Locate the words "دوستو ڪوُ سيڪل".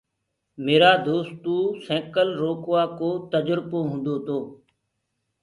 1.07-2.27